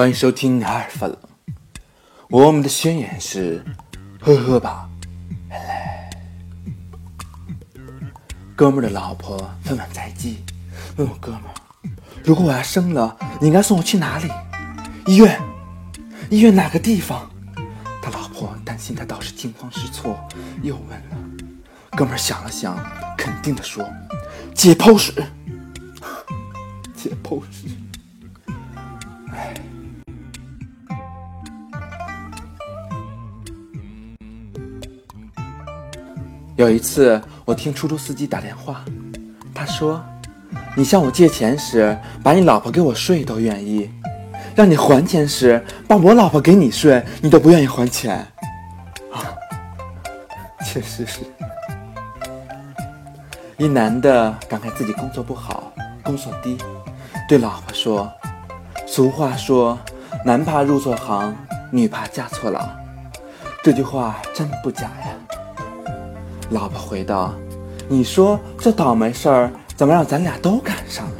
[0.00, 1.16] 欢迎收听阿尔法冷。
[2.30, 3.62] 我们的宣言是：
[4.18, 4.88] 呵呵吧，
[5.50, 6.08] 来。
[8.56, 10.42] 哥们儿的老婆分完在即，
[10.96, 11.54] 问我哥们儿：
[12.24, 14.30] 如果我要生了，你应该送我去哪里？
[15.04, 15.38] 医院？
[16.30, 17.30] 医院哪个地方？
[18.00, 20.18] 他老婆担心他到时惊慌失措，
[20.62, 21.16] 又问了。
[21.90, 22.74] 哥们儿想了想，
[23.18, 23.86] 肯定的说：
[24.54, 25.12] 解剖室。
[26.96, 27.68] 解剖室。
[29.30, 29.52] 唉。
[36.60, 38.84] 有一次，我听出租司机打电话，
[39.54, 39.98] 他说
[40.76, 43.88] ：“你向我借钱时，把你老婆给我睡都愿意；
[44.54, 48.14] 让你还钱时，把我老婆给你睡，你都不愿意还钱。”
[49.10, 49.24] 啊，
[50.66, 51.20] 确实是。
[53.56, 56.58] 一男的感慨自己工作不好，工作低，
[57.26, 58.12] 对老婆说
[58.86, 59.78] ：“俗话说，
[60.26, 61.34] 男怕入错行，
[61.70, 62.68] 女怕嫁错郎。”
[63.64, 65.29] 这句话真不假呀。
[66.50, 67.32] 老婆回道
[67.88, 71.12] ：“你说这倒霉事儿怎么让咱俩都赶上了？”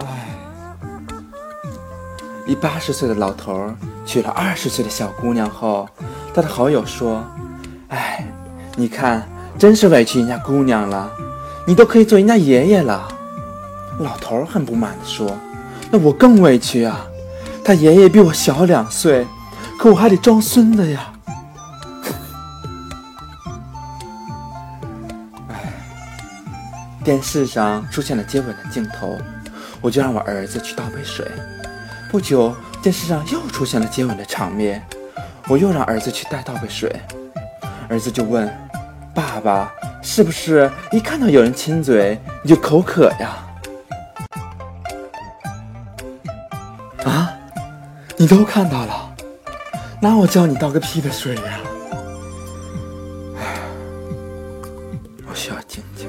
[0.00, 0.28] 哎，
[2.46, 3.70] 一八十岁的老头
[4.06, 5.86] 娶了二十岁的小姑娘后，
[6.34, 7.22] 他的好友说
[7.88, 8.26] ：“哎，
[8.74, 11.12] 你看，真是委屈人家姑娘了，
[11.66, 13.06] 你都可以做人家爷爷了。”
[14.00, 15.36] 老头很不满的说
[15.92, 17.06] ：“那我更委屈啊，
[17.62, 19.26] 他爷爷比我小两岁，
[19.78, 21.12] 可我还得装孙子呀。”
[27.06, 29.16] 电视上出现了接吻的镜头，
[29.80, 31.24] 我就让我儿子去倒杯水。
[32.10, 34.84] 不久，电视上又出现了接吻的场面，
[35.46, 36.92] 我又让儿子去带倒杯水。
[37.88, 38.52] 儿子就问
[39.14, 43.36] ：“爸爸，是不是一看到有人亲嘴你就口渴呀？”
[47.06, 47.32] 啊，
[48.16, 49.14] 你都看到了，
[50.02, 51.60] 那我叫你倒个屁的水呀！
[53.38, 53.60] 唉
[55.30, 56.08] 我需要静静。